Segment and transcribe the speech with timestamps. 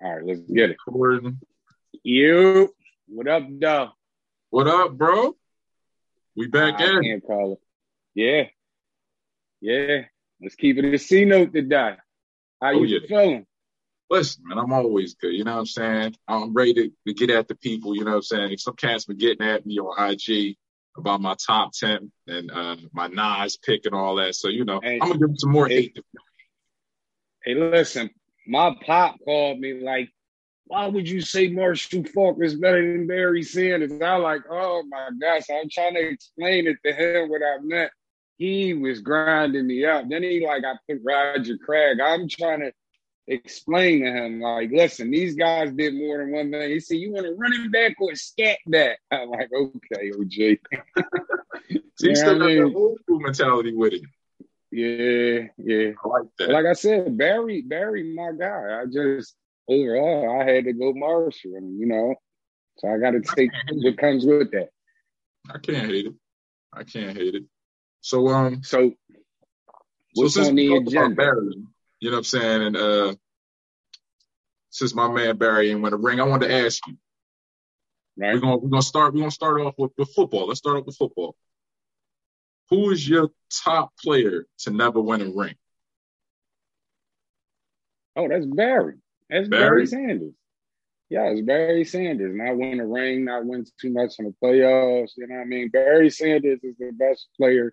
[0.00, 0.76] All right, let's get it.
[2.04, 2.74] You,
[3.08, 3.88] what up, though?
[4.50, 5.36] What up, bro?
[6.36, 7.02] We back in.
[7.02, 7.58] can't call it.
[8.14, 8.44] Yeah,
[9.60, 10.02] yeah.
[10.40, 11.96] Let's keep it a C note today.
[12.60, 13.08] How Oh, you yeah.
[13.08, 13.46] feeling?
[14.08, 15.32] Listen, man, I'm always good.
[15.34, 16.14] You know what I'm saying?
[16.28, 17.94] I'm ready to, to get at the people.
[17.94, 18.58] You know what I'm saying?
[18.58, 20.56] Some cats been getting at me on IG
[20.96, 24.34] about my top 10 and uh, my Nas pick and all that.
[24.36, 24.98] So, you know, Hey.
[25.00, 25.74] I'm going to give them some more Hey.
[25.82, 25.98] hate.
[27.44, 28.10] Hey, listen,
[28.48, 30.10] my pop called me like,
[30.66, 33.92] why would you say Marshall Faulk is better than Barry Sanders?
[34.02, 37.90] I like, oh my gosh, I'm trying to explain it to him what I meant.
[38.36, 40.04] He was grinding me up.
[40.08, 41.98] Then he like, I put Roger Craig.
[42.00, 42.72] I'm trying to
[43.26, 46.70] explain to him, like, listen, these guys did more than one thing.
[46.70, 48.98] He said, you want a running back or a scat back?
[49.10, 50.58] I'm like, okay, OJ.
[51.96, 54.02] So you still I got mean- that old school mentality with it.
[54.70, 55.90] Yeah, yeah.
[56.04, 56.50] I like that.
[56.50, 58.80] Like I said, Barry, Barry, my guy.
[58.82, 59.34] I just
[59.68, 62.14] overall, I had to go Marshall, and you know,
[62.76, 64.68] so I got to take what comes with that.
[65.50, 66.14] I can't hate it.
[66.72, 67.44] I can't hate it.
[68.02, 68.92] So, um, So,
[70.14, 71.14] what's so since on the agenda?
[71.16, 71.54] Barry,
[72.00, 72.62] you know what I'm saying?
[72.62, 73.14] And uh,
[74.70, 76.96] since my man Barry ain't win a ring, I wanted to ask you.
[78.16, 78.40] We're Right?
[78.40, 80.48] gonna we're gonna start we're gonna start off with, with football.
[80.48, 81.36] Let's start off with football.
[82.70, 83.30] Who is your
[83.64, 85.54] top player to never win a ring?
[88.16, 88.94] Oh, that's Barry.
[89.30, 89.62] That's Barry?
[89.62, 90.34] Barry, Sanders.
[91.08, 92.34] Yeah, it's Barry Sanders.
[92.34, 95.12] Not win a ring, not win too much in the playoffs.
[95.16, 95.70] You know what I mean?
[95.70, 97.72] Barry Sanders is the best player.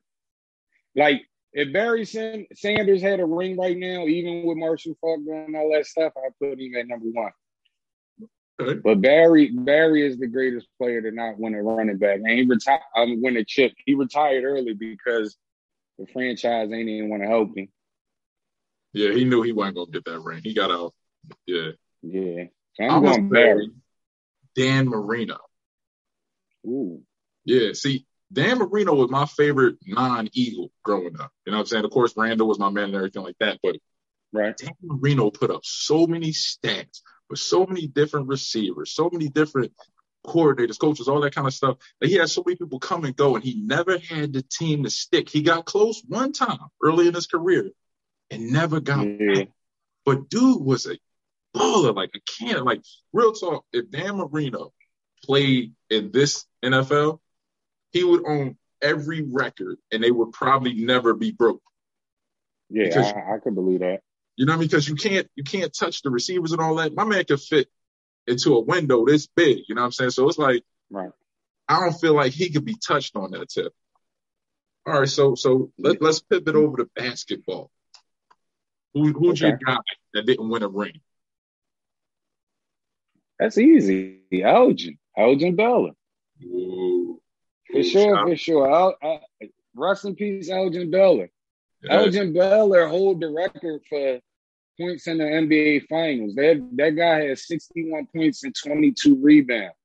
[0.95, 5.55] Like, if Barry San- Sanders had a ring right now, even with Marshall Faulk doing
[5.55, 7.31] all that stuff, I'd put him at number one.
[8.59, 8.79] Okay.
[8.83, 12.19] But Barry, Barry is the greatest player to not win a running back.
[12.23, 13.73] And he retired, um, win a chip.
[13.85, 15.35] He retired early because
[15.99, 17.67] the franchise ain't even want to help him.
[18.93, 20.41] Yeah, he knew he wasn't gonna get that ring.
[20.41, 20.93] He got out.
[21.45, 21.71] Yeah.
[22.01, 22.45] Yeah,
[22.79, 23.71] I'm I'm gonna going Barry.
[24.55, 25.37] Dan Marino.
[26.65, 27.01] Ooh,
[27.43, 31.31] Yeah, see, Dan Marino was my favorite non-Eagle growing up.
[31.45, 31.85] You know what I'm saying?
[31.85, 33.75] Of course, Randall was my man and everything like that, but
[34.31, 34.55] right.
[34.57, 39.71] Dan Marino put up so many stats with so many different receivers, so many different
[40.25, 41.77] coordinators, coaches, all that kind of stuff.
[41.99, 44.83] That he had so many people come and go, and he never had the team
[44.83, 45.29] to stick.
[45.29, 47.69] He got close one time early in his career
[48.31, 49.47] and never got Yeah, back.
[50.05, 50.97] But dude was a
[51.55, 52.63] baller, like a can.
[52.63, 52.81] Like
[53.13, 54.71] real talk, if Dan Marino
[55.23, 57.19] played in this NFL,
[57.91, 61.61] he would own every record, and they would probably never be broke.
[62.69, 64.01] yeah, Because- I, I could believe that.
[64.35, 64.67] You know what I mean?
[64.67, 66.93] Because you can't you can't touch the receivers and all that.
[66.93, 67.67] My man could fit
[68.27, 69.59] into a window this big.
[69.67, 70.11] You know what I'm saying?
[70.11, 71.11] So it's like Right.
[71.67, 73.73] I don't feel like he could be touched on that tip.
[74.87, 77.71] All right, so so let, let's pivot over to basketball.
[78.93, 79.63] Who who's your Okay.
[79.65, 79.77] guy
[80.13, 81.01] that didn't win a ring?
[83.39, 84.21] That's easy.
[84.31, 85.91] Elgin, Elgin Baylor,
[86.43, 87.19] Ooh,
[87.69, 88.71] for Ooh, sure, for sure.
[88.71, 89.45] El, uh,
[89.75, 91.29] rest in peace, Elgin Baylor.
[91.89, 94.19] Elgin Baylor hold the record for
[94.79, 96.35] points in the NBA Finals.
[96.35, 99.75] That that guy has 61 points and 22 rebounds.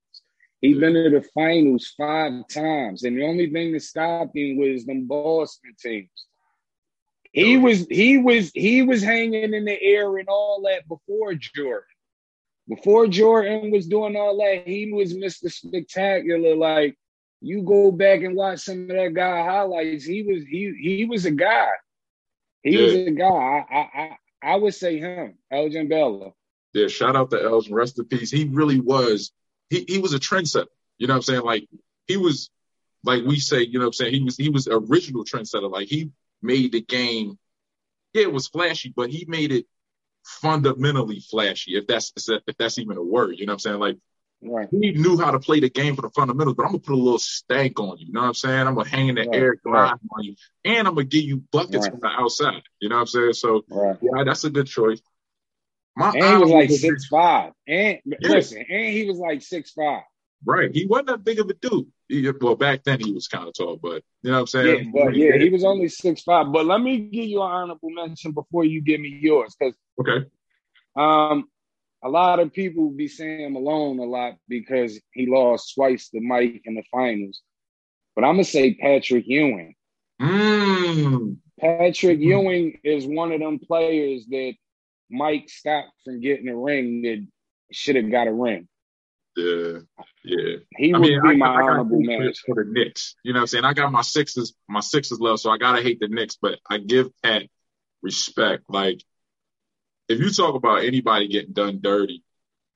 [0.60, 0.80] He Yeah.
[0.80, 5.06] been to the finals five times, and the only thing that stopped him was them
[5.06, 6.26] Boston teams.
[7.32, 11.86] He was he was he was hanging in the air and all that before Jordan.
[12.68, 15.50] Before Jordan was doing all that, he was Mr.
[15.50, 16.56] Spectacular.
[16.56, 16.96] Like
[17.40, 20.04] you go back and watch some of that guy highlights.
[20.04, 21.70] He was he he was a guy.
[22.62, 23.26] He was a guy.
[23.26, 26.32] I, I I I would say him, Elgin Baylor.
[26.72, 28.30] Yeah, shout out to Elgin, rest in peace.
[28.30, 29.32] He really was.
[29.68, 30.66] He he was a trendsetter.
[30.98, 31.42] You know what I'm saying?
[31.42, 31.68] Like
[32.06, 32.50] he was,
[33.04, 34.14] like we say, you know what I'm saying?
[34.14, 35.70] He was he was original trendsetter.
[35.70, 36.10] Like he
[36.42, 37.38] made the game.
[38.12, 39.66] Yeah, it was flashy, but he made it
[40.24, 41.76] fundamentally flashy.
[41.76, 43.78] If that's if that's even a word, you know what I'm saying?
[43.78, 43.98] Like
[44.42, 44.68] Right.
[44.70, 46.96] he knew how to play the game for the fundamentals, but I'm gonna put a
[46.96, 48.06] little stank on you.
[48.06, 48.66] You know what I'm saying?
[48.66, 49.92] I'm gonna hang in the Right, air, right.
[50.16, 50.34] on you,
[50.64, 51.90] and I'm gonna give you buckets Right.
[51.90, 52.62] from the outside.
[52.80, 53.32] You know what I'm saying?
[53.34, 55.00] So yeah, that's a good choice.
[55.96, 57.52] My And he was like six five.
[57.66, 58.16] And Yeah.
[58.28, 60.02] listen, and he was like six five.
[60.44, 60.74] Right.
[60.74, 61.86] He wasn't that big of a dude.
[62.08, 64.74] He, well, back then he was kind of tall, but you know what I'm Yeah,
[64.76, 64.92] saying?
[64.94, 66.50] but yeah, he was only six five.
[66.50, 70.26] But let me give you an honorable mention before you give me yours, because Okay.
[70.96, 71.48] um,
[72.02, 76.62] a lot of people be saying Malone a lot because he lost twice to Mike
[76.64, 77.42] in the finals.
[78.14, 79.74] But I'm gonna say Patrick Ewing.
[80.20, 81.36] Mm.
[81.58, 82.22] Patrick Mhm.
[82.22, 84.54] Ewing is one of them players that
[85.10, 87.26] Mike stopped from getting a ring that
[87.72, 88.68] should have got a ring.
[89.36, 89.78] Yeah.
[90.24, 90.56] Yeah.
[90.76, 93.14] He I would mean, be I, my I honorable hate for, for the Knicks.
[93.22, 93.64] You know what I'm saying?
[93.64, 96.78] I got my sixes, my sixes left, so I gotta hate the Knicks, but I
[96.78, 97.44] give Pat
[98.02, 98.64] respect.
[98.68, 99.02] Like,
[100.10, 102.24] if you talk about anybody getting done dirty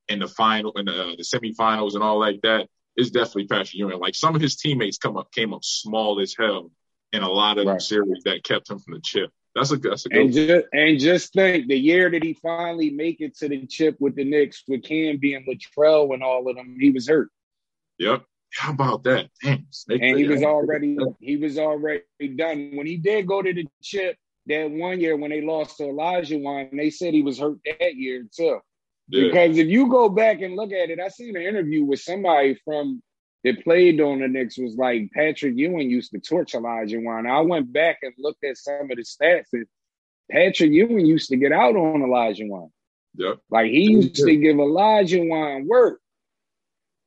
[0.08, 3.74] in the final in the, uh, the semifinals and all like that, it's definitely Patrick
[3.74, 3.98] Ewing.
[3.98, 6.70] Like some of his teammates come up came up small as hell
[7.12, 7.82] in a lot of right.
[7.82, 9.30] series that kept him from the chip.
[9.54, 10.20] That's a that's a good.
[10.20, 13.96] And just, and just think the year that he finally make it to the chip
[13.98, 17.30] with the Knicks with Cam being Latrell and all of them, he was hurt.
[17.98, 18.24] Yep.
[18.52, 19.30] How about that?
[19.42, 19.66] Damn.
[19.88, 22.04] And he was already he was already
[22.36, 22.72] done.
[22.74, 24.16] When he did go to the chip
[24.46, 28.26] that one year when they lost to Olajuwon, they said he was hurt that year
[28.34, 28.58] too.
[29.08, 29.28] Yeah.
[29.28, 32.58] Because if you go back and look at it, I seen an interview with somebody
[32.64, 33.02] from
[33.44, 37.30] that played on the Knicks was like Patrick Ewing used to torch Olajuwon.
[37.30, 39.66] I went back and looked at some of the stats and
[40.30, 42.70] Patrick Ewing used to get out on Olajuwon.
[43.16, 43.38] Yep.
[43.50, 46.00] Like he used to give Olajuwon work.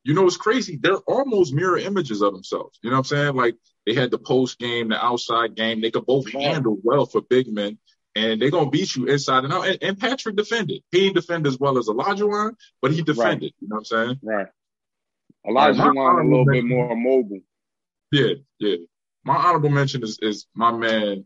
[0.04, 0.78] You know, it's crazy.
[0.80, 2.78] They're almost mirror images of themselves.
[2.82, 3.34] You know what I'm saying?
[3.34, 3.56] Like
[3.88, 5.80] they had the post game, the outside game.
[5.80, 7.78] They could both handle well for big men,
[8.14, 9.66] and they're gonna beat you inside and out.
[9.66, 10.82] And, and Patrick defended.
[10.90, 13.54] He didn't defend as well as Olajuwon, but he defended.
[13.54, 13.54] Right.
[13.60, 14.20] You know what I'm saying?
[14.22, 14.46] Right.
[15.46, 17.40] Olajuwon a little bit more mobile.
[18.12, 18.76] Yeah, yeah.
[19.24, 21.24] My honorable mention is is my man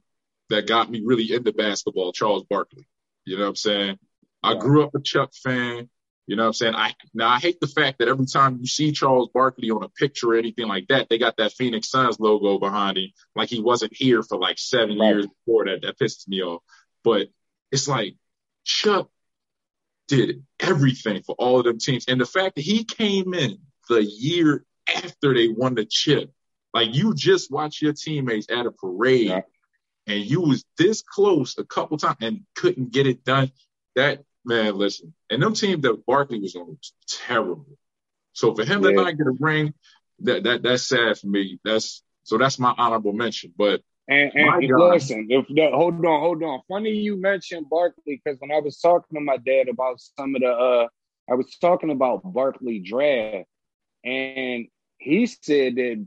[0.51, 2.87] that got me really into basketball, Charles Barkley.
[3.25, 3.99] You know what I'm saying?
[4.45, 5.89] I grew up a Chuck fan.
[6.27, 6.75] You know what I'm saying?
[6.77, 9.89] I now I hate the fact that every time you see Charles Barkley on a
[9.89, 13.61] picture or anything like that, they got that Phoenix Suns logo behind him, like he
[13.61, 15.09] wasn't here for like seven right.
[15.09, 15.83] years before that.
[15.83, 16.63] That pisses me off.
[17.03, 17.29] But
[17.73, 18.15] it's like
[18.65, 19.11] Chuck
[20.07, 22.05] did everything for all of them teams.
[22.07, 23.59] And the fact that he came in
[23.89, 24.65] the year
[24.95, 26.31] after they won the chip,
[26.73, 29.41] like you just watch your teammates at a parade yeah.
[30.07, 33.51] and you was this close a couple times and couldn't get it done.
[33.97, 37.67] That man, listen, and them team that Barkley was on was terrible.
[38.33, 38.91] So for him yeah.
[38.91, 39.75] to not get a ring,
[40.21, 41.59] that that that's sad for me.
[41.65, 43.53] That's so that's my honorable mention.
[43.57, 46.61] But and, and listen, if the, hold on, hold on.
[46.69, 50.43] Funny you mentioned Barkley because when I was talking to my dad about some of
[50.43, 50.89] the, uh,
[51.31, 53.47] I was talking about Barkley draft,
[54.05, 54.67] and
[54.99, 56.07] he said that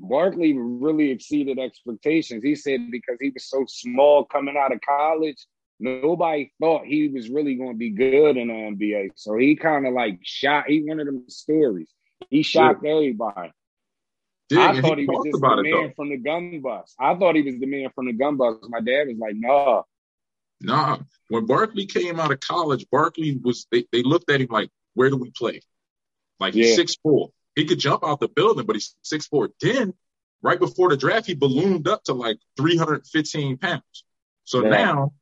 [0.00, 2.42] Barkley really exceeded expectations.
[2.42, 5.46] He said because he was so small coming out of college,
[5.80, 9.10] nobody thought he was really going to be good in the NBA.
[9.16, 10.64] So he kind of like shot.
[10.68, 11.88] He one of them stories.
[12.28, 12.90] He shocked yeah.
[12.90, 13.50] everybody.
[14.50, 16.94] Yeah, I thought he, he was just the man from the gun bus.
[16.98, 18.56] I thought he was the man from the gun bus.
[18.68, 19.82] My dad was like, "Nah,
[20.60, 20.98] nah."
[21.28, 23.66] When Barkley came out of college, Barkley was.
[23.70, 25.60] They, they looked at him like, "Where do we play?"
[26.40, 27.30] Like he's six four.
[27.54, 29.50] He could jump out the building, but he's six four.
[29.60, 29.94] Then,
[30.42, 34.04] right before the draft, he ballooned up to like 315 pounds.
[34.44, 34.70] So yeah.
[34.70, 35.12] now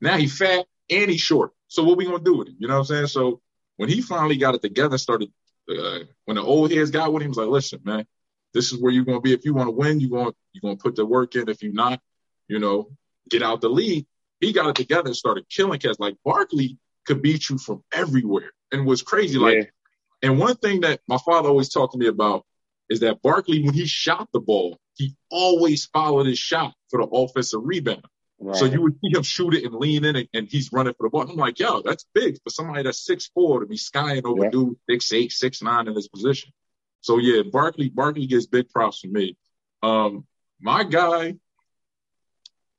[0.00, 1.52] now he's fat and he's short.
[1.68, 2.56] So what we gonna do with him?
[2.58, 3.06] You know what I'm saying?
[3.08, 3.40] So
[3.76, 5.30] when he finally got it together, started
[5.68, 8.06] uh, when the old heads got with him, was like, listen, man,
[8.54, 9.32] this is where you're gonna be.
[9.32, 11.48] If you want to win, you gonna you're gonna put the work in.
[11.48, 12.00] If you're not,
[12.48, 12.90] you know,
[13.28, 14.06] get out the league.
[14.40, 15.98] He got it together and started killing cats.
[15.98, 19.38] Like Barkley could beat you from everywhere, and was crazy.
[19.38, 20.30] Like, yeah.
[20.30, 22.44] and one thing that my father always talked to me about
[22.88, 27.08] is that Barkley, when he shot the ball, he always followed his shot for the
[27.08, 28.04] offensive rebound.
[28.38, 28.56] Right.
[28.56, 31.06] So you would see him shoot it and lean in and, and, he's running for
[31.06, 31.22] the ball.
[31.22, 34.50] I'm like, yo, that's big for somebody that's six four to be skying over yeah.
[34.50, 36.52] dude six eight, six nine in this position.
[37.00, 39.36] So yeah, Barkley, Barkley gets big props from me.
[39.82, 40.26] Um,
[40.60, 41.36] my guy,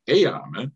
[0.08, 0.72] AI, man.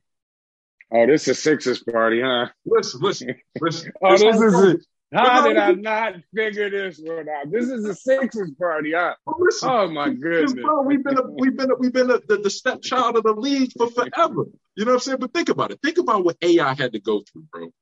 [0.93, 2.47] Oh, this is Sixers party, huh?
[2.65, 3.91] Listen, listen, listen.
[4.03, 4.85] oh, this, this is it.
[5.13, 7.51] How did I not figure this one out?
[7.51, 8.93] This is a Sixers party.
[8.95, 9.15] Huh?
[9.27, 10.53] Oh, oh my goodness.
[10.53, 13.33] Bro, we've been a, we've been a, we've been a, the, the stepchild of the
[13.33, 14.45] league for forever.
[14.75, 15.17] You know what I'm saying?
[15.19, 15.79] But think about it.
[15.83, 17.73] Think about what AI had to go through, bro.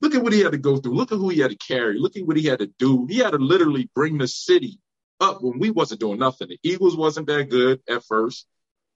[0.00, 0.94] Look at what he had to go through.
[0.94, 1.98] Look at who he had to carry.
[1.98, 3.06] Look at what he had to do.
[3.08, 4.80] He had to literally bring the city
[5.20, 6.48] up when we wasn't doing nothing.
[6.48, 8.46] The Eagles wasn't that good at first.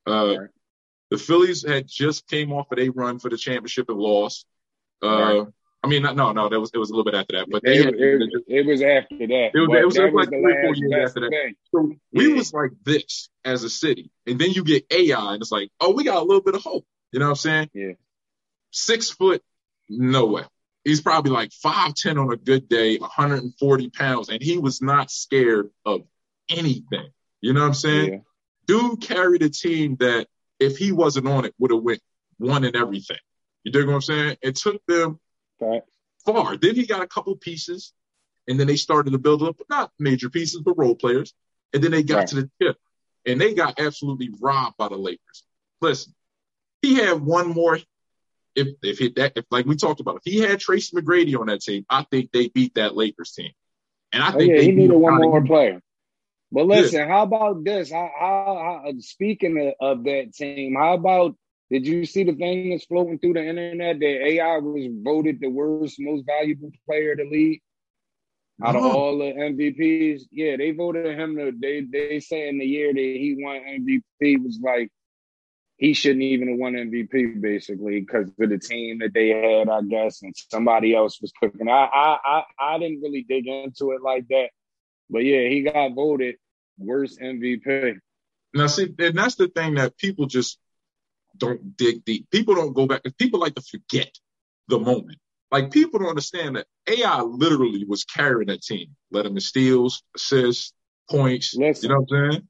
[0.09, 0.49] Uh, right.
[1.11, 4.47] The Phillies had just came off of a run for the championship and lost.
[5.02, 5.47] Uh, right.
[5.87, 7.78] I mean, no, no, that was it was a little bit after that, but they
[7.78, 9.50] it, had, it, it was after that.
[9.55, 11.55] It was, it was, was like three or four years after that.
[11.73, 15.52] So we was like this as a city, and then you get AI, and it's
[15.52, 16.85] like, oh, we got a little bit of hope.
[17.12, 17.71] You know what I'm saying?
[17.73, 17.93] Yeah.
[18.73, 19.45] Six foot,
[19.88, 20.43] no way.
[20.83, 25.12] He's probably like five ten on a good day, 140 pounds, and he was not
[25.12, 26.00] scared of
[26.50, 27.11] anything.
[27.40, 28.12] You know what I'm saying?
[28.12, 28.19] Yeah.
[28.66, 30.26] Dude carried a team that
[30.59, 32.00] if he wasn't on it, would have went
[32.38, 33.19] one in everything.
[33.62, 34.37] You dig what I'm saying?
[34.43, 35.21] It took them
[35.60, 35.82] right.
[36.25, 36.56] far.
[36.56, 37.92] Then he got a couple pieces,
[38.48, 41.34] and then they started to build up, not major pieces, but role players.
[41.72, 42.28] And then they got right.
[42.28, 42.76] to the tip,
[43.26, 45.44] and they got absolutely robbed by the Lakers.
[45.80, 46.14] Listen,
[46.82, 47.78] he had one more.
[48.54, 51.46] If if he, that if like we talked about, if he had Tracy McGrady on
[51.46, 53.50] that team, I think they beat that Lakers team.
[54.12, 55.82] And I oh, think yeah, he needed one more player.
[56.52, 57.08] But listen, yeah.
[57.08, 57.90] how about this?
[57.90, 61.36] How, how, how speaking of, of, that team, how about
[61.70, 65.49] did you see the thing that's floating through the internet that AI was voted the
[65.49, 67.61] worst, most valuable player of the league?
[68.64, 72.64] Out of all the MVPs, yeah, they voted him to they they say in the
[72.64, 74.90] year that he won MVP was like
[75.76, 79.82] he shouldn't even have won MVP basically because of the team that they had, I
[79.82, 81.68] guess, and somebody else was cooking.
[81.68, 84.49] I I I, I didn't really dig into it like that,
[85.11, 86.37] but yeah, he got voted
[86.78, 87.99] worst MVP.
[88.54, 90.58] Now, see, and that's the thing that people just
[91.38, 92.31] don't dig deep.
[92.31, 93.02] People don't go back.
[93.19, 94.11] People like to forget
[94.69, 95.19] the moment.
[95.50, 100.73] Like people don't understand that AI literally was carrying that team, led them steals, assists,
[101.09, 101.55] points.
[101.55, 102.49] Listen, you know what I'm saying?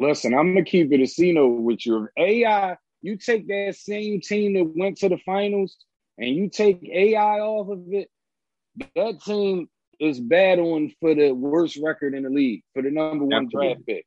[0.00, 2.04] Listen, I'm gonna keep it a C note with you.
[2.16, 5.76] If AI, you take that same team that went to the finals
[6.18, 8.08] and you take AI off of it,
[8.94, 9.68] that team
[10.00, 13.68] is bad on for the worst record in the league for the number one Absolutely.
[13.68, 14.06] draft pick.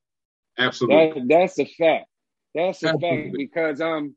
[0.58, 1.22] Absolutely.
[1.22, 2.08] That, that's a fact.
[2.58, 4.16] That's a fact because um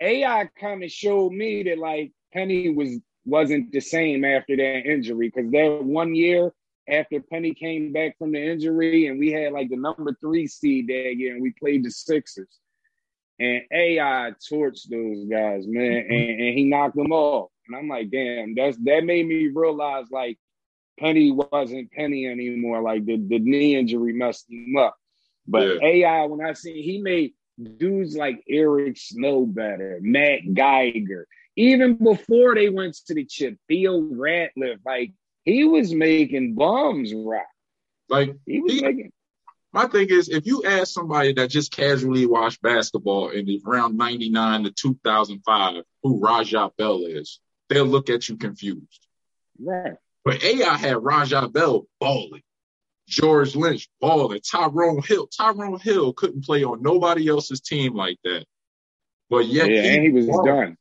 [0.00, 5.30] AI kind of showed me that like Penny was wasn't the same after that injury
[5.32, 6.52] because that one year
[6.88, 10.88] after Penny came back from the injury and we had like the number three seed
[10.88, 12.58] that year and we played the Sixers.
[13.38, 16.12] And AI torched those guys, man, mm-hmm.
[16.12, 17.50] and, and he knocked them off.
[17.68, 20.38] And I'm like, damn, that's that made me realize like
[20.98, 22.82] Penny wasn't Penny anymore.
[22.82, 24.96] Like the, the knee injury messed him up.
[25.46, 25.86] But yeah.
[25.88, 32.54] AI, when I see he made dudes like Eric Snow better, Matt Geiger, even before
[32.54, 35.12] they went to the chip, Theo Ratliff, like
[35.44, 37.46] he was making bums rock.
[38.08, 39.12] Like he was he, making.
[39.72, 44.64] My thing is, if you ask somebody that just casually watched basketball in around '99
[44.64, 49.06] to 2005 who Raja Bell is, they'll look at you confused.
[49.58, 49.94] Right.
[50.24, 52.42] But AI had Raja Bell balling.
[53.08, 54.40] George Lynch balling.
[54.40, 55.26] Tyrone Hill.
[55.26, 58.44] Tyrone Hill couldn't play on nobody else's team like that.
[59.30, 60.46] But yet yeah, he, and he was balling.
[60.46, 60.76] done.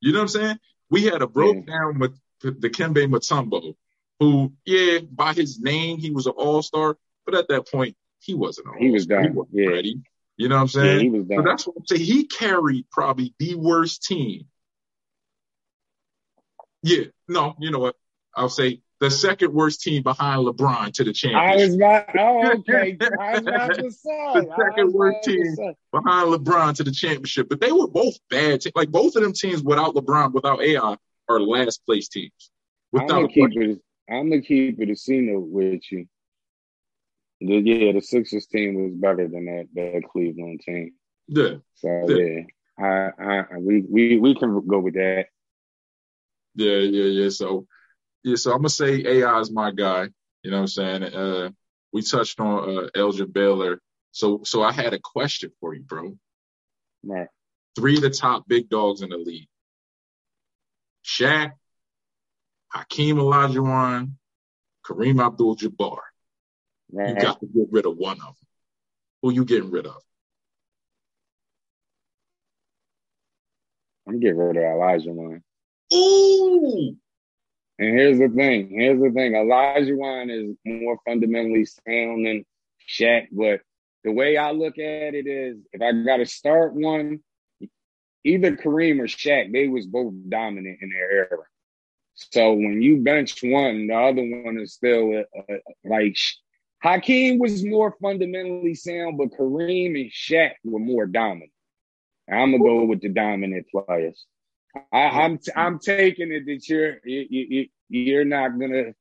[0.00, 0.58] You know what I'm saying?
[0.90, 1.74] We had a broke yeah.
[1.74, 3.74] down with Dikembe Mutombo,
[4.18, 6.96] who, yeah, by his name, he was an all star.
[7.24, 9.24] But at that point, he wasn't He was done.
[9.24, 9.68] He wasn't yeah.
[9.68, 10.02] ready.
[10.36, 10.96] You know what I'm saying?
[10.96, 11.38] Yeah, he was done.
[11.38, 12.02] So that's what I'm saying.
[12.02, 14.46] He carried probably the worst team.
[16.82, 17.96] Yeah, no, you know what?
[18.34, 21.38] I'll say the second worst team behind LeBron to the championship.
[21.38, 22.06] Oh, I was not.
[22.18, 22.96] Oh, okay.
[23.20, 24.34] I was about to say.
[24.34, 25.56] the second worst team
[25.92, 27.48] behind LeBron to the championship.
[27.48, 28.60] But they were both bad.
[28.60, 30.96] Te- like both of them teams without LeBron, without AI,
[31.28, 32.50] are last place teams.
[32.92, 33.80] Without I'm gonna keep it.
[34.10, 36.06] I'm gonna keep it a note with you.
[37.40, 40.92] The, yeah, the Sixers team was better than that that Cleveland team.
[41.28, 41.56] Yeah.
[41.76, 42.40] So yeah, yeah
[42.78, 45.26] I, I, we, we, we can go with that.
[46.54, 47.28] Yeah, yeah, yeah.
[47.28, 47.66] So
[48.28, 50.08] yeah, so I'm gonna say AI is my guy.
[50.42, 51.02] You know what I'm saying?
[51.02, 51.50] Uh,
[51.92, 53.80] we touched on uh, Elgin Baylor.
[54.12, 56.16] So, so I had a question for you, bro.
[57.02, 57.28] Right.
[57.74, 59.48] Three of the top big dogs in the league:
[61.04, 61.52] Shaq,
[62.70, 64.12] Hakeem Olajuwon,
[64.84, 65.98] Kareem Abdul-Jabbar.
[66.92, 67.08] Right.
[67.08, 68.46] You got to get rid of one of them.
[69.22, 70.02] Who you getting rid of?
[74.06, 75.42] I'm getting rid of Olajuwon.
[75.94, 76.96] Ooh,
[77.78, 78.70] and here's the thing.
[78.70, 79.32] Here's the thing.
[79.32, 82.44] Olajuwon is more fundamentally sound than
[82.88, 83.60] Shaq, but
[84.04, 87.20] the way I look at it is, if I got to start one,
[88.24, 91.44] either Kareem or Shaq, they was both dominant in their era.
[92.14, 95.54] So when you bench one, the other one is still uh,
[95.84, 96.16] like
[96.82, 101.52] Hakeem was more fundamentally sound, but Kareem and Shaq were more dominant.
[102.28, 104.26] I'm gonna go with the dominant players.
[104.92, 108.94] I, am I'm, I'm taking it that you're you, you, you're not gonna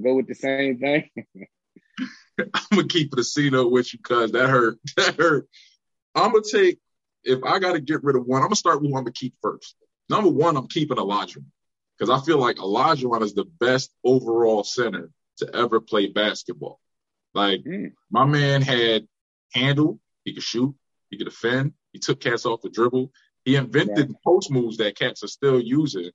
[0.00, 1.10] go with the same thing.
[2.38, 4.78] I'm gonna keep it a C note with you because that hurt.
[4.96, 5.48] That hurt.
[6.14, 6.78] I'm gonna take
[7.24, 8.42] if I got to get rid of one.
[8.42, 9.76] I'm gonna start with one to keep first.
[10.08, 11.40] Number one, I'm keeping Elijah
[11.98, 16.80] because I feel like Olajuwon is the best overall center to ever play basketball.
[17.34, 17.92] Like mm.
[18.10, 19.06] my man had
[19.52, 20.74] handle, he could shoot,
[21.10, 23.12] he could defend, he took cats off the dribble,
[23.50, 26.10] he invented post moves that cats are still using.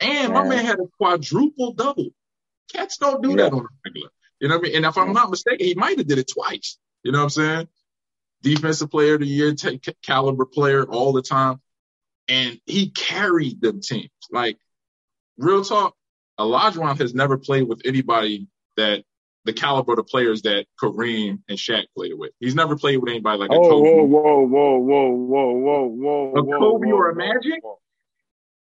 [0.00, 2.08] And my man had a quadruple double.
[2.72, 3.36] Cats don't do yeah.
[3.36, 4.10] that on a regular.
[4.40, 4.76] You know what I mean?
[4.78, 6.78] And if I'm not mistaken, he might have did it twice.
[7.04, 7.68] You know what I'm saying?
[8.42, 11.60] Defensive player of the year, t- caliber player all the time.
[12.26, 14.10] And he carried them teams.
[14.32, 14.58] Like,
[15.38, 15.94] real talk,
[16.40, 19.04] Olajuwon has never played with anybody that
[19.44, 22.30] the caliber of the players that Kareem and Shaq played with.
[22.38, 23.88] He's never played with anybody like a oh, Kobe.
[23.88, 27.62] Whoa, whoa, whoa, whoa, whoa, whoa, whoa, a whoa, Kobe whoa, or a Magic?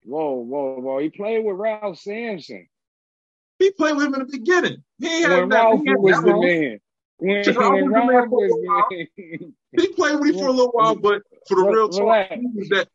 [0.05, 0.99] Whoa, whoa, whoa!
[0.99, 2.67] He played with Ralph Sampson.
[3.59, 4.83] He played with him in the beginning.
[4.99, 6.81] He when Ralph he was the man.
[7.19, 9.55] When, when Ralph was the man.
[9.79, 12.29] he played with him for a little while, but for the real talk,
[12.71, 12.89] that.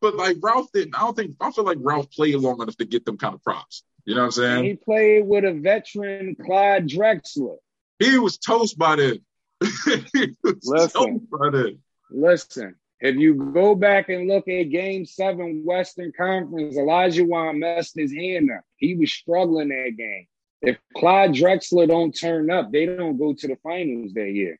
[0.00, 0.96] But like Ralph didn't.
[0.96, 1.36] I don't think.
[1.40, 3.84] I feel like Ralph played long enough to get them kind of props.
[4.08, 4.56] You know what I'm saying?
[4.56, 7.58] And he played with a veteran, Clyde Drexler.
[7.98, 9.20] He was toast by then.
[9.60, 10.88] he was Listen.
[10.90, 11.78] toast by then.
[12.10, 18.10] Listen, if you go back and look at Game Seven Western Conference, Olajuwon messed his
[18.10, 18.62] hand up.
[18.78, 20.26] He was struggling that game.
[20.62, 24.58] If Clyde Drexler don't turn up, they don't go to the finals that year.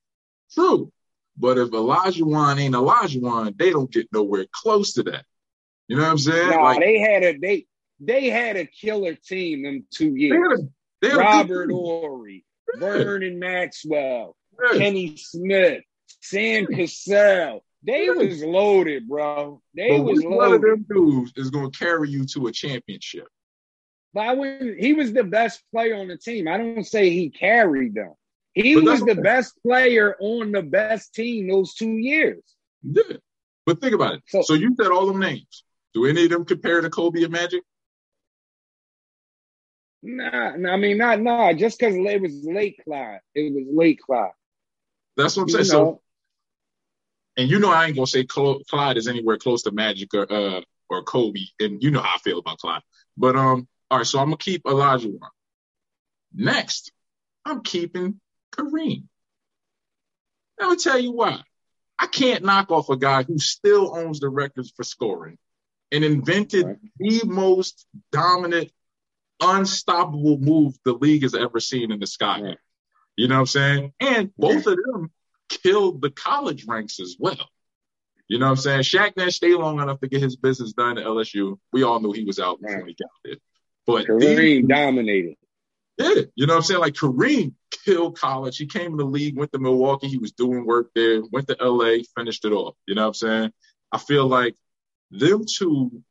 [0.53, 0.93] True.
[1.39, 5.25] But if Olajuwon ain't Olajuwon, they don't get nowhere close to that.
[5.87, 6.51] You know what I'm saying?
[6.51, 7.67] Nah, like, they had a they
[8.01, 10.61] they had a killer team in two they years.
[10.61, 10.69] had
[11.01, 11.75] they had Robert good.
[11.75, 12.45] Horry,
[12.77, 14.37] Vernon Maxwell.
[14.73, 15.83] Kenny Smith,
[16.21, 17.65] Sam Cassell.
[17.85, 19.63] They was loaded, bro.
[19.75, 22.53] They But was which one of them dudes is going to carry you to a
[22.53, 23.29] championship?
[24.13, 26.49] But I wouldn't, he was the best player on the team.
[26.49, 28.15] I don't say he carried them.
[28.53, 29.21] He But was the okay.
[29.23, 32.43] best player on the best team those two years.
[32.83, 33.19] Yeah.
[33.65, 34.23] But think about it.
[34.27, 35.63] So, So- you said all them names.
[35.95, 37.63] Do any of them compare to Kobe and Magic?
[40.03, 41.53] Nah, nah, I mean, not nah.
[41.53, 44.31] Just because it was late Clyde, it was late Clyde.
[45.17, 45.65] That's what I'm You saying.
[45.65, 46.01] So, know,
[47.37, 50.61] and you know, I ain't gonna say Clyde is anywhere close to Magic or uh
[50.89, 52.83] or Kobe, and you know how I feel about Clyde.
[53.17, 55.19] But um, all right, so I'm gonna keep Olajuwon.
[56.35, 56.93] Next,
[57.45, 58.21] I'm keeping
[58.53, 59.05] Kareem.
[60.61, 61.41] Let me tell you why.
[61.99, 65.39] I can't knock off a guy who still owns the records for scoring
[65.91, 66.77] and invented Right.
[66.99, 68.71] the most dominant,
[69.41, 72.41] unstoppable move the league has ever seen in the sky.
[72.41, 72.59] Right.
[73.17, 73.93] You know what I'm saying?
[74.01, 75.11] And both of them
[75.49, 77.37] killed the college ranks as well.
[78.29, 78.81] You know what I'm saying?
[78.83, 81.59] Shaq didn't stay long enough to get his business done at LSU.
[81.73, 83.37] We all knew he was out before he got there.
[83.87, 85.37] But Kareem these- dominated.
[85.99, 86.81] yeah, you know what I'm saying?
[86.81, 87.55] Like Kareem
[87.85, 88.59] killed college.
[88.59, 90.09] He came in the league, went to Milwaukee.
[90.09, 92.75] He was doing work there, went to LA, finished it off.
[92.87, 93.53] You know what I'm saying?
[93.91, 94.55] I feel like
[95.11, 96.03] them two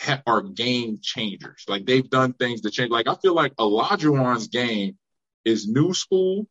[0.00, 1.64] ha- are game changers.
[1.68, 2.90] Like they've done things to change.
[2.90, 4.98] Like I feel like Olajuwon's game
[5.44, 6.46] is new school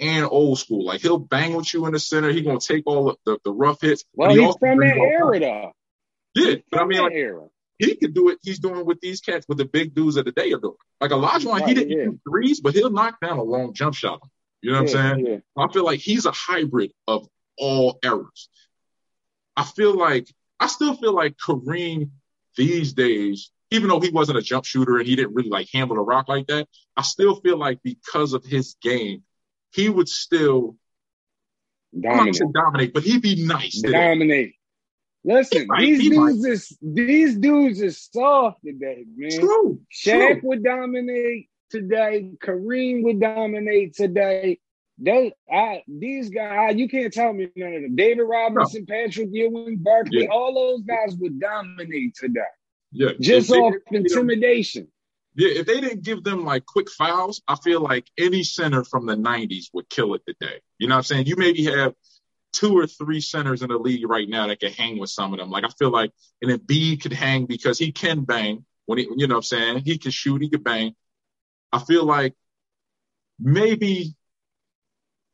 [0.00, 0.84] and old school.
[0.84, 2.30] Like he'll bang with you in the center.
[2.30, 4.04] He gonna take all the, the, the rough hits.
[4.14, 5.72] Well, he he's from that era, though.
[6.34, 7.46] Yeah, but I mean, like, era.
[7.78, 8.38] he could do it.
[8.42, 10.74] He's doing with these cats, with the big dudes of the day are doing.
[11.00, 12.04] Like Olajuwon, he didn't yeah.
[12.04, 14.20] shoot threes, but he'll knock down a long jump shot.
[14.60, 15.26] You know what yeah, I'm saying?
[15.26, 15.64] Yeah.
[15.64, 17.26] I feel like he's a hybrid of
[17.58, 18.48] all eras.
[19.56, 20.28] I feel like
[20.60, 22.10] I still feel like Kareem
[22.56, 25.96] these days, even though he wasn't a jump shooter and he didn't really like handle
[25.96, 29.22] the rock like that, I still feel like because of his game,
[29.72, 30.76] he would still
[31.94, 32.52] I'm not gonna Dominate.
[32.54, 33.80] dominate, but he'd be nice.
[33.80, 33.92] today.
[33.92, 34.54] Dominate.
[35.24, 39.30] Listen, might, these he dudes is these dudes is soft today, man.
[39.40, 39.80] True.
[39.92, 40.40] Shaq true.
[40.44, 42.30] would dominate today.
[42.38, 44.60] Kareem would dominate today.
[44.98, 47.96] They, I, these guys, you can't tell me none of them.
[47.96, 50.28] David Robinson, Patrick Ewing, Barkley, Yeah.
[50.30, 52.40] all those guys would dominate today,
[52.92, 53.10] Yeah.
[53.20, 54.88] just off intimidation.
[55.34, 59.04] Yeah, if they didn't give them like quick fouls, I feel like any center from
[59.04, 60.60] the 90s would kill it today.
[60.78, 61.26] You know what I'm saying?
[61.26, 61.92] You maybe have
[62.54, 65.38] two or three centers in the league right now that can hang with some of
[65.38, 65.50] them.
[65.50, 69.08] Like I feel like and an B could hang because he can bang when he,
[69.14, 69.82] you know what I'm saying?
[69.84, 70.94] He can shoot, he can bang.
[71.70, 72.32] I feel like
[73.38, 74.14] maybe,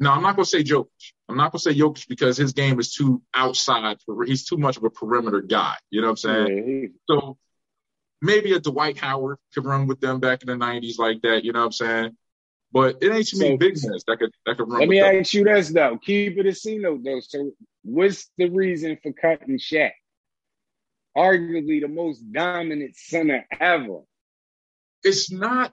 [0.03, 0.87] no, I'm not going to say Jokic.
[1.29, 3.99] I'm not going to say Jokic because his game is too outside.
[4.05, 5.75] For, he's too much of a perimeter guy.
[5.91, 6.81] You know what I'm saying?
[6.83, 7.39] Yeah, So
[8.21, 11.53] maybe a Dwight Howard could run with them back in the nineties like that, you
[11.53, 12.17] know what I'm saying?
[12.73, 14.99] But it ain't too many So- big guys that could that could run Let me
[15.01, 15.17] them.
[15.21, 15.99] ask you this though.
[15.99, 17.21] Keep it a C note though.
[17.21, 19.93] So, what's the reason for cutting Shaq?
[21.17, 24.01] Arguably the most dominant center ever.
[25.05, 25.73] It's not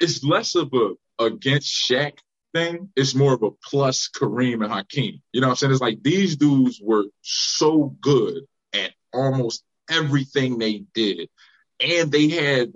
[0.00, 2.14] it's less of a against Shaq
[2.54, 2.90] thing.
[2.96, 5.20] It's more of a plus Kareem and Hakeem.
[5.32, 5.72] You know what I'm saying?
[5.72, 11.28] It's like these dudes were so good at almost everything they did.
[11.80, 12.72] And they had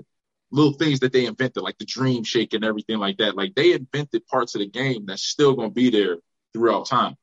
[0.51, 3.37] little things that they invented, like the dream shake and everything like that.
[3.37, 6.19] Like they invented parts of the game that's still gonna be there
[6.53, 7.17] throughout time.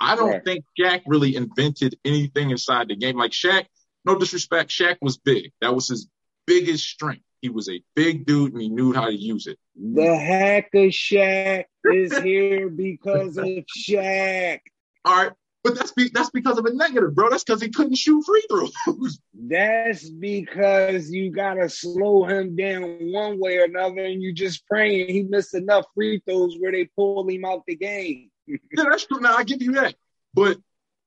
[0.00, 0.44] I don't Right.
[0.44, 3.16] think Shaq really invented anything inside the game.
[3.16, 3.66] Like Shaq,
[4.04, 5.52] no disrespect, Shaq was big.
[5.60, 6.08] That was his
[6.46, 7.24] biggest strength.
[7.40, 9.58] He was a big dude and he knew how to use it.
[9.76, 14.60] The Hack-a-Shaq is here because of Shaq.
[15.04, 15.32] All right.
[15.64, 17.30] But that's be, that's because of a negative, bro.
[17.30, 18.72] That's because he couldn't shoot free throws.
[19.34, 25.08] That's because you gotta slow him down one way or another, and you just praying
[25.08, 28.30] he missed enough free throws where they pull him out the game.
[28.46, 28.56] yeah,
[28.88, 29.20] that's true.
[29.20, 29.94] Now I give you that.
[30.32, 30.58] But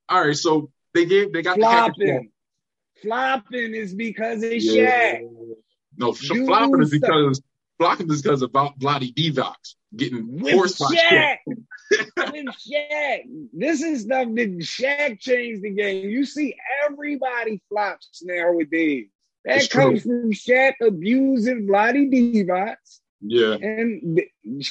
[0.10, 2.32] all right, so they gave they got the Flopping.
[3.02, 5.20] Flopping is because of Yeah.
[5.20, 5.56] Shaq.
[5.98, 7.42] No, Dude, flopping is because
[7.78, 9.56] blocking is because of Vlade Divac
[9.96, 11.38] getting With forced by Shaq.
[11.92, 12.32] Shaq.
[12.32, 13.20] With Shaq.
[13.54, 16.10] This is stuff that Shaq changed the game.
[16.10, 16.56] You see
[16.88, 19.08] everybody flops nowadays.
[19.46, 22.76] That It's comes from Shaq abusing Vlade Divac.
[23.22, 23.54] Yeah.
[23.62, 24.22] And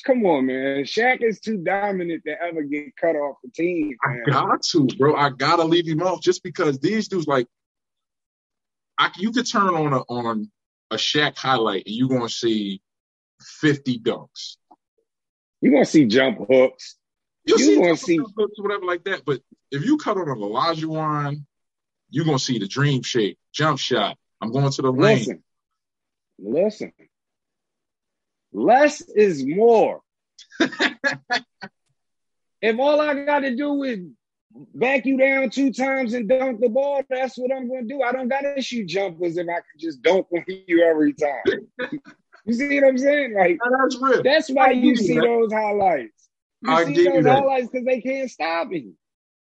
[0.04, 0.85] come on, man.
[0.85, 3.96] Shaq is too dominant to ever get cut off the team.
[4.04, 4.22] I Man.
[4.26, 5.14] got to, bro.
[5.14, 7.46] I gotta leave him off just because these dudes like
[8.98, 10.50] I you could turn on a on
[10.90, 12.81] a Shaq highlight and you're gonna see
[13.42, 14.57] 50 dunks.
[15.61, 16.96] You're gonna see jump hooks.
[17.44, 19.24] You'll You see, gonna see- hooks or whatever like that.
[19.24, 21.44] But if you cut on a Olajuwon,
[22.11, 24.16] you're gonna see the dream shake, jump shot.
[24.40, 25.18] I'm going to the lane.
[25.18, 25.42] Listen.
[26.38, 26.92] Listen.
[28.53, 30.00] Less is more.
[30.61, 31.18] if
[32.79, 34.00] all I gotta do is
[34.74, 38.02] back you down two times and dunk the ball, that's what I'm gonna do.
[38.02, 41.68] I don't gotta shoot jumpers if I can just dunk on you every time.
[42.44, 43.34] you see what I'm saying?
[43.34, 44.22] Like That's real.
[44.22, 45.22] that's why you see that.
[45.22, 46.28] those highlights.
[46.62, 47.38] You I see give you those that.
[47.38, 48.96] highlights because they can't stop him.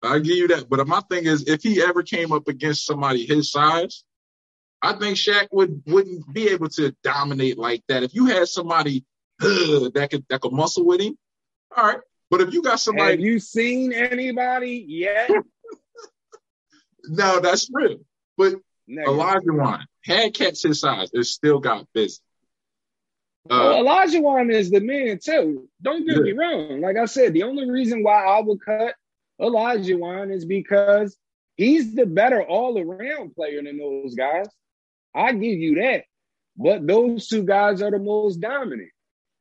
[0.04, 0.70] I give you that.
[0.70, 4.04] But my thing is, if he ever came up against somebody his size,
[4.82, 8.04] I think Shaq would wouldn't be able to dominate like that.
[8.04, 9.06] If you had somebody
[9.42, 9.48] uh,
[9.96, 11.18] that could that could muscle with him,
[11.76, 12.00] all right.
[12.34, 15.30] But if you got somebody, Have you seen anybody yet?
[17.04, 18.00] no, that's real.
[18.36, 18.56] But
[18.90, 22.18] Elijah Olajuwon had cats his size, it still got busy.
[23.46, 25.70] Well, Uh, Olajuwon is the man too.
[25.80, 26.24] Don't get Yeah.
[26.24, 26.82] me wrong.
[26.82, 28.96] Like I said, the only reason why I would cut
[29.40, 31.16] Olajuwon is because
[31.56, 34.48] he's the better all around player than those guys.
[35.14, 36.06] I give you that.
[36.58, 38.90] But those two guys are the most dominant.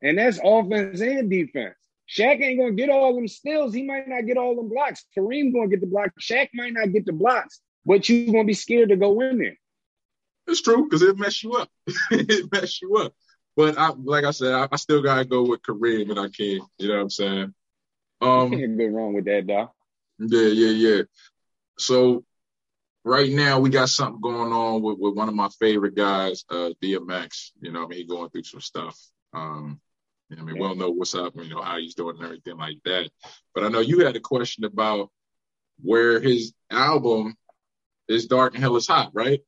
[0.03, 1.73] And that's offense and defense.
[2.09, 3.73] Shaq ain't gonna get all them steals.
[3.73, 5.05] He might not get all them blocks.
[5.17, 6.11] Kareem gonna get the blocks.
[6.21, 9.57] Shaq might not get the blocks, but you gonna be scared to go in there.
[10.47, 11.69] it's true because it mess you up.
[12.11, 13.13] it mess you up.
[13.55, 16.59] But I, like I said, I, I still gotta go with Kareem and I can.
[16.77, 17.53] You know what I'm saying?
[18.21, 19.69] Um, Can't go wrong with that, dog.
[20.19, 21.01] Yeah, yeah, yeah.
[21.77, 22.23] So
[23.03, 26.71] right now we got something going on with, with one of my favorite guys, uh,
[26.81, 27.51] DMX.
[27.61, 28.97] You know, I mean, he going through some stuff.
[29.33, 29.79] Um,
[30.39, 32.77] I mean, we all know what's up, you know, how he's doing and everything like
[32.85, 33.09] that.
[33.53, 35.09] But I know you had a question about
[35.81, 37.35] where his album
[38.07, 39.41] is dark and hell is hot, right?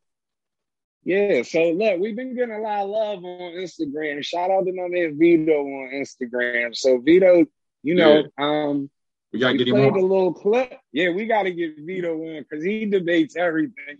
[1.03, 4.23] Yeah, so look, we've been getting a lot of love on Instagram.
[4.25, 6.75] Shout out to my man Vito on Instagram.
[6.75, 7.45] So Vito,
[7.83, 8.89] you know, um,
[9.31, 10.79] We gotta we get him played a little clip.
[10.91, 13.99] Yeah, we got to get Vito on because he debates everything.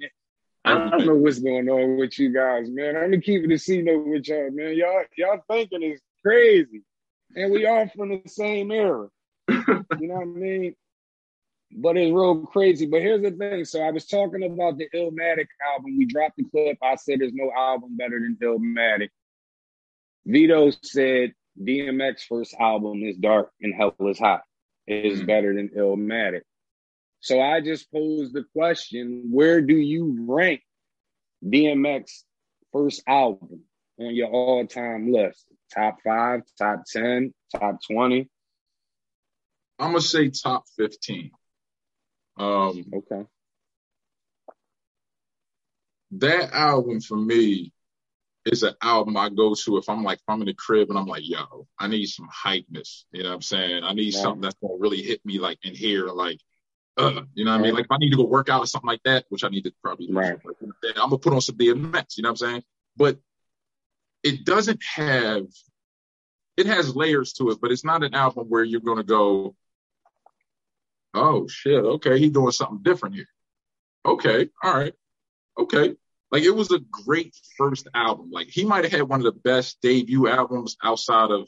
[0.63, 2.95] I don't know what's going on with you guys, man.
[2.95, 4.75] I'm gonna keep it a C note with y'all, man.
[4.75, 6.83] Y'all, y'all thinking is crazy,
[7.35, 9.07] and we all from the same era.
[9.47, 9.57] you
[10.07, 10.75] know what I mean?
[11.71, 12.85] But it's real crazy.
[12.85, 13.65] But here's the thing.
[13.65, 15.97] So I was talking about the Illmatic album.
[15.97, 16.77] We dropped the clip.
[16.81, 19.09] I said there's no album better than Illmatic.
[20.25, 24.43] Vito said DMX first album is dark and hell is hot.
[24.87, 25.27] It is Mhm.
[25.27, 26.41] better than Illmatic.
[27.19, 30.61] So I just posed the question, where do you rank
[31.43, 32.23] DMX
[32.71, 33.63] first album
[33.99, 35.45] on your all-time list?
[35.73, 38.29] Top five, top 10, top 20?
[39.79, 41.31] I'm gonna say top 15.
[42.37, 43.25] Um, Okay.
[46.11, 47.73] that album for me
[48.45, 50.99] is an album I go to if I'm like if I'm in the crib and
[50.99, 53.03] I'm like, yo, I need some hypeness.
[53.11, 53.83] You know what I'm saying?
[53.83, 54.21] I need Right.
[54.21, 56.39] something that's gonna really hit me like in here, like
[56.97, 57.73] uh, you know what I mean?
[57.73, 59.63] Like if I need to go work out or something like that, which I need
[59.63, 60.39] to probably do, Right.
[60.95, 62.63] I'm gonna put on some DMX, you know what I'm saying?
[62.95, 63.17] But
[64.25, 65.45] it doesn't have
[66.57, 69.55] it has layers to it, but it's not an album where you're gonna go,
[71.13, 73.27] oh shit, okay, he's doing something different here.
[74.05, 74.93] Okay, all right,
[75.59, 75.95] okay.
[76.31, 78.29] Like it was a great first album.
[78.31, 81.47] Like he might have had one of the best debut albums outside of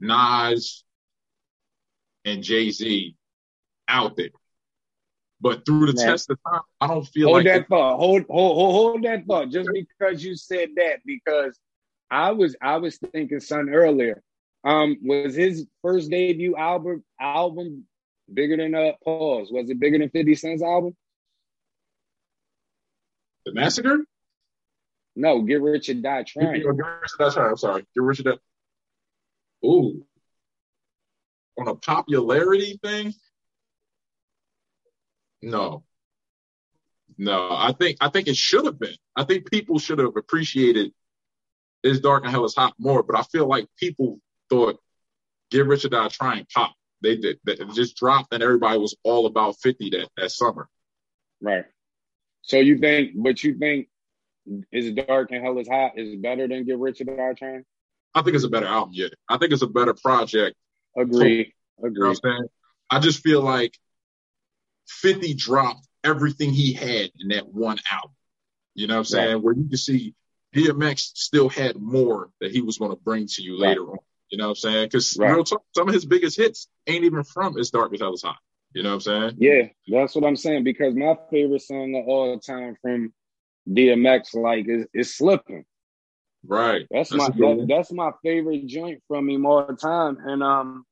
[0.00, 0.84] Nas
[2.24, 3.16] and Jay Z
[3.88, 4.30] out there.
[5.40, 6.06] But through the Right.
[6.10, 7.96] test of time, I don't feel like Hold like that it- thought.
[7.98, 9.48] Hold, hold, hold, hold that thought.
[9.50, 11.58] Just because you said that, because
[12.10, 14.22] I was, I was thinking, son, earlier.
[14.64, 17.84] Um, was his first debut album album
[18.32, 19.50] bigger than uh pause?
[19.50, 20.94] Was it bigger than Fifty Cent's album?
[23.46, 23.98] the massacre.
[25.16, 26.62] No, Get Rich or Die Trying.
[27.18, 27.50] That's right.
[27.50, 27.82] I'm sorry.
[27.94, 28.38] Get Rich or Die.
[29.64, 30.04] Ooh.
[31.58, 33.14] On a popularity thing?
[35.42, 35.84] No.
[37.18, 38.94] No, I think I think it should have been.
[39.14, 40.92] I think people should have appreciated
[41.82, 44.78] It's Dark and Hell is Hot more, but I feel like people thought
[45.50, 46.74] Get Rich or Die Trying pop.
[47.02, 50.68] They did it just dropped and everybody was all about 50 that, that summer.
[51.40, 51.64] Right.
[52.42, 53.88] So you think, but you think
[54.70, 57.64] is dark and hell is hot is better than Get Rich or Die Trying?
[58.14, 59.08] I think it's a better album, yeah.
[59.28, 60.56] I think it's a better project
[60.96, 61.38] Agree.
[61.38, 61.44] You
[61.82, 62.08] know Agree.
[62.08, 62.48] what I'm saying?
[62.90, 63.78] I just feel like
[64.88, 68.16] 50 dropped everything he had in that one album.
[68.74, 69.34] You know what I'm saying?
[69.34, 69.42] Right.
[69.42, 70.14] Where you can see
[70.54, 73.98] DMX still had more that he was going to bring to you later on.
[74.30, 74.84] You know what I'm saying?
[74.86, 75.32] Because right.
[75.32, 78.22] real talk, some of his biggest hits ain't even from "It's Dark and Hell Is
[78.22, 78.36] Hot."
[78.74, 79.36] You know what I'm saying?
[79.38, 80.62] Yeah, that's what I'm saying.
[80.62, 83.12] Because my favorite song of all time from
[83.68, 85.64] DMX, like, is, is "Slipping."
[86.46, 86.86] Right.
[86.90, 90.84] That's, that's my that, that's my favorite joint from him all the time, and um,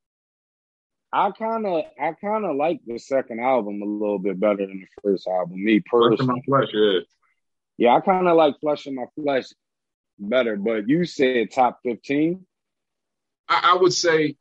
[1.13, 4.81] I kind of I kind of like the second album a little bit better than
[4.81, 5.65] the first album.
[5.65, 6.43] Me personally,
[7.79, 7.95] yeah.
[7.95, 9.47] I kind of like Flesh of My Flesh
[10.19, 10.57] better.
[10.57, 12.45] But you said top fifteen.
[13.49, 14.37] I, I, would say,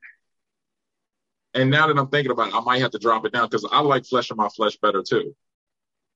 [1.53, 3.65] and now that I'm thinking about it, I might have to drop it down because
[3.71, 5.33] I like Flesh of My Flesh better too.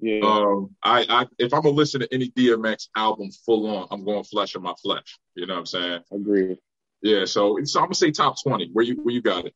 [0.01, 0.21] Yeah.
[0.23, 4.23] Um, I, I if I'm gonna listen to any DMX album full on, I'm going
[4.23, 5.19] Flesh of My Flesh.
[5.35, 6.01] You know what I'm saying?
[6.11, 6.57] Agreed.
[7.01, 7.25] Yeah.
[7.25, 8.69] So so I'm gonna say top twenty.
[8.73, 9.53] Where you where you got it?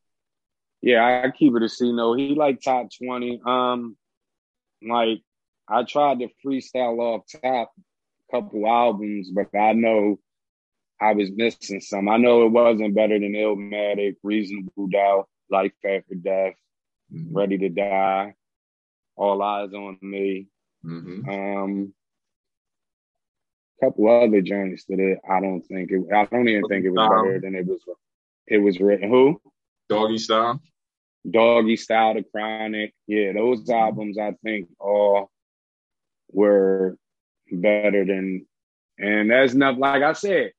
[0.81, 3.41] Yeah, I keep it a C No, He like top twenty.
[3.43, 3.97] Um,
[4.87, 5.21] like
[5.67, 7.71] I tried to freestyle off top
[8.31, 10.19] couple albums, but I know
[11.01, 12.07] I was missing some.
[12.07, 16.53] I know it wasn't better than Illmatic, Reasonable Doubt, Life After Death,
[17.13, 17.35] mm-hmm.
[17.35, 18.33] Ready to Die,
[19.15, 20.47] All Eyez on Me.
[20.85, 21.29] Mm-hmm.
[21.29, 21.93] Um,
[23.83, 26.01] couple other joints that it, I don't think it.
[26.13, 27.81] I don't even think it was better than it was.
[28.47, 29.09] It was written.
[29.09, 29.41] Who?
[29.89, 30.61] Doggy Style.
[31.29, 32.93] Doggy Style, The Chronic.
[33.07, 35.31] Yeah, those albums I think all
[36.35, 36.97] were
[37.51, 38.45] better than,
[38.99, 40.51] and that's not like I said.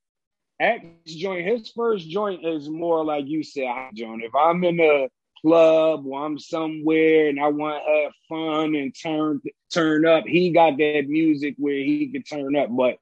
[0.58, 4.24] X joint, his first joint is more like you said, joint.
[4.24, 5.08] If I'm in a
[5.42, 10.50] club or I'm somewhere and I want to have fun and turn turn up, he
[10.50, 12.68] got that music where he could turn up.
[12.70, 12.96] But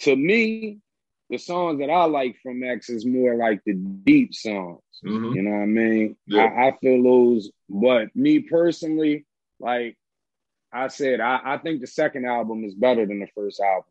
[0.00, 0.80] to me,
[1.30, 4.82] the songs that I like from X is more like the deep songs.
[5.04, 5.32] Mm-hmm.
[5.34, 6.16] You know what I mean?
[6.26, 6.42] Yeah.
[6.42, 9.26] I, I, feel those, but me personally,
[9.60, 9.96] like
[10.72, 13.90] I said, I, I think the second album is better than the first album.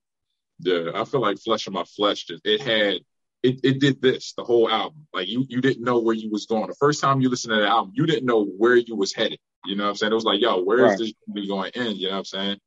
[0.60, 3.02] Yeah, I feel like Flesh of My Flesh just it had
[3.44, 5.08] it, it did this the whole album.
[5.14, 6.68] Like you you didn't know where you was going.
[6.68, 9.40] The first time you listened to the album, you didn't know where you was headed.
[9.66, 10.12] You know what I'm saying?
[10.12, 11.00] It was like, yo, where right.
[11.00, 11.98] is this going end?
[11.98, 12.58] You know what I'm saying?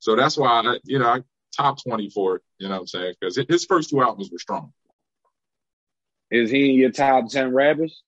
[0.00, 1.22] So that's why I, you know I
[1.56, 2.42] top twenty for it.
[2.58, 3.14] You know what I'm saying?
[3.20, 4.72] Because his first two albums were strong.
[6.30, 8.02] Is he in your top ten rappers?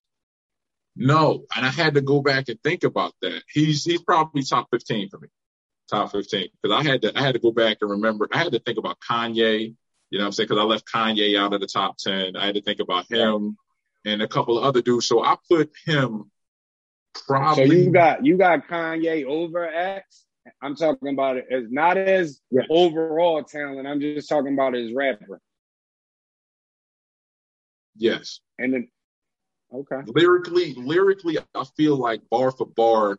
[0.96, 3.42] No, and I had to go back and think about that.
[3.52, 5.28] He's he's probably top fifteen for me,
[5.88, 8.28] top fifteen because I had to I had to go back and remember.
[8.32, 9.74] I had to think about Kanye.
[10.10, 10.48] You know what I'm saying?
[10.48, 12.36] Because I left Kanye out of the top ten.
[12.36, 13.56] I had to think about him
[14.04, 15.06] and a couple of other dudes.
[15.06, 16.30] So I put him
[17.26, 17.68] probably.
[17.68, 20.24] So you got you got Kanye over X.
[20.62, 22.66] I'm talking about it as not as yes.
[22.70, 23.86] overall talent.
[23.86, 25.40] I'm just talking about his rapper.
[27.96, 28.40] Yes.
[28.58, 28.88] And then
[29.74, 30.02] okay.
[30.06, 33.18] Lyrically, lyrically, I feel like bar for bar,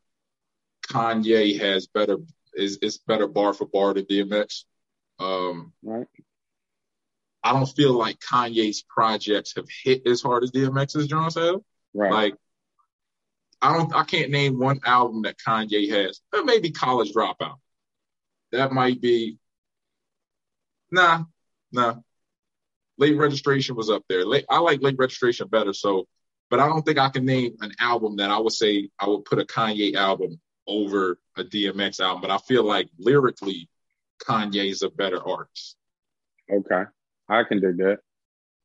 [0.87, 2.17] Kanye has better
[2.59, 4.63] is is better bar for bar than DMX.
[5.19, 6.07] Um, right.
[7.43, 11.55] I don't feel like Kanye's projects have hit as hard as DMX's John said.
[11.93, 12.11] Right.
[12.11, 12.35] Like
[13.61, 16.21] I don't I can't name one album that Kanye has.
[16.45, 17.57] Maybe College Dropout.
[18.51, 19.37] That might be
[20.91, 21.23] nah,
[21.71, 21.95] nah.
[22.97, 24.25] Late registration was up there.
[24.25, 26.07] Late, I like late registration better, so
[26.49, 29.23] but I don't think I can name an album that I would say I would
[29.25, 32.21] put a Kanye album over a DMX album.
[32.21, 33.69] But I feel like lyrically,
[34.23, 35.75] Kanye is a better artist.
[36.51, 36.83] Okay.
[37.27, 37.99] I can do that.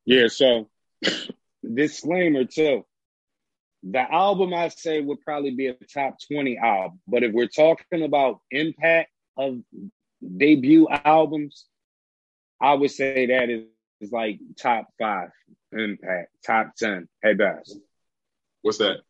[0.05, 0.69] Yeah, so
[1.73, 2.85] disclaimer too
[3.85, 6.99] the album I say would probably be a top 20 album.
[7.07, 9.59] But if we're talking about impact of
[10.37, 11.65] debut albums,
[12.59, 13.65] I would say that is,
[14.01, 15.29] is like top five
[15.71, 17.77] impact, top 10 at best.
[18.63, 19.01] What's that?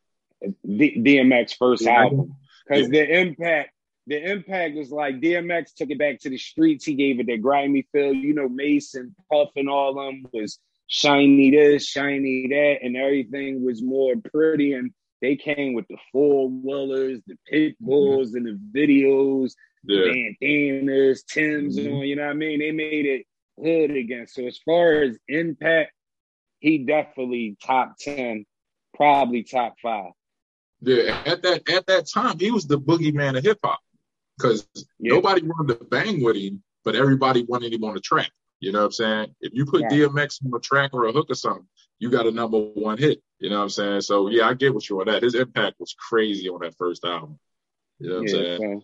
[0.41, 2.01] D- DMX first yeah.
[2.01, 2.35] album.
[2.67, 3.05] Because yeah.
[3.05, 3.71] the impact,
[4.07, 6.85] the impact was like DMX took it back to the streets.
[6.85, 8.13] He gave it that grimy feel.
[8.13, 13.65] You know, Mason, Puff, and all of them was shiny this, shiny that, and everything
[13.65, 14.73] was more pretty.
[14.73, 18.47] And they came with the four wheelers, the pit bulls, mm-hmm.
[18.47, 20.05] and the videos, yeah.
[20.41, 21.95] bandanas, Tim's mm-hmm.
[21.95, 22.01] on.
[22.01, 22.59] You know what I mean?
[22.59, 23.25] They made it
[23.57, 24.27] hood again.
[24.27, 25.91] So as far as impact,
[26.59, 28.45] he definitely top ten,
[28.93, 30.11] probably top five.
[30.81, 33.79] Yeah, at that at that time, he was the boogeyman of hip hop
[34.37, 35.13] because yeah.
[35.13, 38.31] nobody wanted to bang with him, but everybody wanted him on the track.
[38.59, 39.35] You know what I'm saying?
[39.41, 39.89] If you put yeah.
[39.89, 41.67] DMX on a track or a hook or something,
[41.99, 43.21] you got a number one hit.
[43.39, 44.01] You know what I'm saying?
[44.01, 45.23] So yeah, I get what you're on that.
[45.23, 47.39] His impact was crazy on that first album.
[47.99, 48.81] You know what yeah, I'm saying?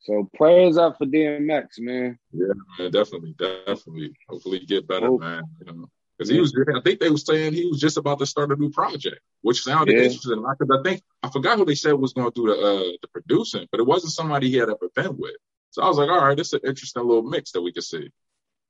[0.00, 2.18] So, so prayers up for DMX, man.
[2.32, 4.12] Yeah, man, definitely, definitely.
[4.28, 5.20] Hopefully, get better, Hope.
[5.20, 5.42] man.
[5.60, 5.88] You know,
[6.22, 6.54] because he was.
[6.74, 9.62] I think they were saying he was just about to start a new project, which
[9.62, 10.04] sounded yeah.
[10.04, 10.44] interesting.
[10.58, 13.08] Because I think I forgot who they said was going to do the uh, the
[13.12, 15.36] producing, but it wasn't somebody he had ever been with.
[15.70, 18.10] So I was like, all right, it's an interesting little mix that we could see.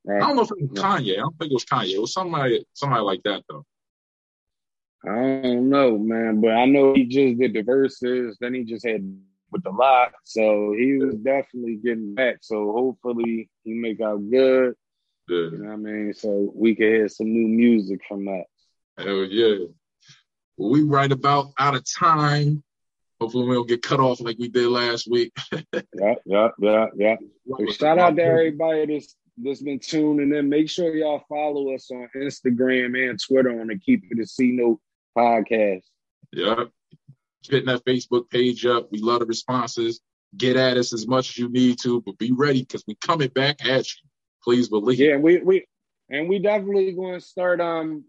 [0.05, 0.21] Right.
[0.21, 1.13] I don't know if it was Kanye.
[1.13, 1.93] I don't think it was Kanye.
[1.93, 3.65] It was somebody somebody like that though.
[5.05, 8.37] I don't know, man, but I know he just did the verses.
[8.39, 9.01] Then he just had
[9.51, 12.37] with the lot, so he was definitely getting back.
[12.41, 14.75] So hopefully he make out good.
[15.27, 15.37] Yeah.
[15.37, 16.13] You know what I mean?
[16.13, 18.43] So we can hear some new music from that.
[18.97, 19.67] Hell yeah.
[20.57, 22.63] Well, we right about out of time.
[23.19, 25.31] Hopefully we don't get cut off like we did last week.
[25.51, 27.15] yeah, yeah, yeah, yeah.
[27.71, 30.49] Shout out to everybody that's that's been tuning in.
[30.49, 34.51] Make sure y'all follow us on Instagram and Twitter on the Keep It a C
[34.51, 34.79] Note
[35.17, 35.83] podcast.
[36.31, 36.65] Yeah.
[37.47, 38.91] Hitting that Facebook page up.
[38.91, 40.01] We love the responses.
[40.35, 43.29] Get at us as much as you need to, but be ready because we coming
[43.29, 44.09] back at you.
[44.43, 44.99] Please believe.
[44.99, 45.65] Yeah, we we
[46.09, 48.03] and we definitely going to start um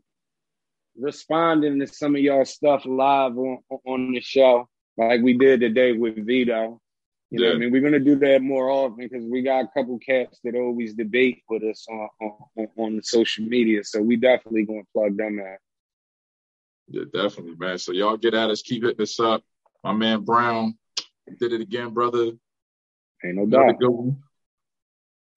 [0.97, 5.93] responding to some of y'all stuff live on on the show, like we did today
[5.93, 6.81] with Vito.
[7.31, 9.99] You know, I mean, we're gonna do that more often because we got a couple
[9.99, 12.09] cats that always debate with us on
[12.57, 13.83] on, on social media.
[13.83, 15.59] So we definitely gonna plug them out.
[16.89, 17.79] Yeah, definitely, man.
[17.79, 19.43] So y'all get at us, keep hitting us up.
[19.83, 20.79] My man Brown
[21.41, 22.33] did it again, brother.
[23.25, 23.81] Ain't no doubt.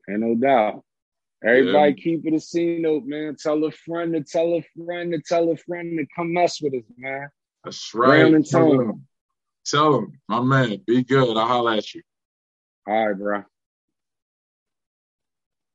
[0.10, 0.84] Ain't no doubt.
[1.46, 2.04] Everybody yeah.
[2.04, 3.36] keep it a C note, man.
[3.36, 6.74] Tell a friend to tell a friend to tell a friend to come mess with
[6.74, 7.30] us, man.
[7.64, 8.22] That's right.
[8.22, 9.08] Brown and Tell them.
[9.66, 11.36] Tell them, my man, be good.
[11.36, 12.02] I'll holler at you.
[12.88, 13.44] All right, bro.